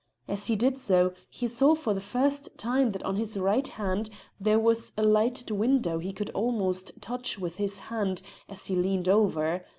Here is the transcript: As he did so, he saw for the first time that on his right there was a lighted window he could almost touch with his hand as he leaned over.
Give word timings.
As 0.27 0.47
he 0.47 0.55
did 0.55 0.79
so, 0.79 1.13
he 1.29 1.47
saw 1.47 1.75
for 1.75 1.93
the 1.93 2.01
first 2.01 2.49
time 2.57 2.89
that 2.91 3.03
on 3.03 3.17
his 3.17 3.37
right 3.37 3.69
there 4.39 4.57
was 4.57 4.93
a 4.97 5.03
lighted 5.03 5.51
window 5.51 5.99
he 5.99 6.11
could 6.11 6.31
almost 6.31 6.93
touch 7.01 7.37
with 7.37 7.57
his 7.57 7.77
hand 7.93 8.23
as 8.49 8.65
he 8.65 8.75
leaned 8.75 9.07
over. 9.07 9.63